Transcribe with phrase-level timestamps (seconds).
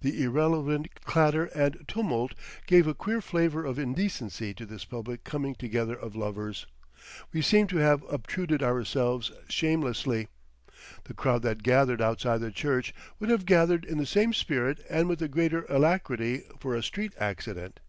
[0.00, 2.34] The irrelevant clatter and tumult
[2.66, 6.66] gave a queer flavour of indecency to this public coming together of lovers.
[7.34, 10.28] We seemed to have obtruded ourselves shamelessly.
[11.04, 15.06] The crowd that gathered outside the church would have gathered in the same spirit and
[15.06, 17.80] with greater alacrity for a street accident....